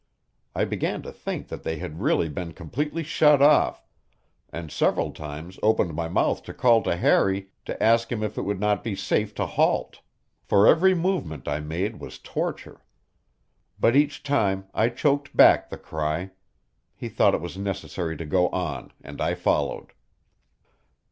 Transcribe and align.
I 0.55 0.65
began 0.65 1.03
to 1.03 1.11
think 1.11 1.49
that 1.49 1.61
they 1.61 1.77
had 1.77 2.01
really 2.01 2.27
been 2.27 2.53
completely 2.53 3.03
shut 3.03 3.39
off, 3.39 3.85
and 4.51 4.71
several 4.71 5.11
times 5.11 5.59
opened 5.61 5.93
my 5.93 6.07
mouth 6.09 6.41
to 6.45 6.55
call 6.55 6.81
to 6.81 6.95
Harry 6.95 7.49
to 7.65 7.83
ask 7.83 8.11
him 8.11 8.23
if 8.23 8.35
it 8.35 8.41
would 8.41 8.59
not 8.59 8.83
be 8.83 8.95
safe 8.95 9.35
to 9.35 9.45
halt; 9.45 10.01
for 10.41 10.65
every 10.65 10.95
movement 10.95 11.47
I 11.47 11.59
made 11.59 11.99
was 11.99 12.17
torture. 12.17 12.83
But 13.79 13.95
each 13.95 14.23
time 14.23 14.65
I 14.73 14.89
choked 14.89 15.37
back 15.37 15.69
the 15.69 15.77
cry; 15.77 16.31
he 16.95 17.07
thought 17.07 17.35
it 17.35 17.41
was 17.41 17.55
necessary 17.55 18.17
to 18.17 18.25
go 18.25 18.49
on 18.49 18.93
and 19.03 19.21
I 19.21 19.35
followed. 19.35 19.93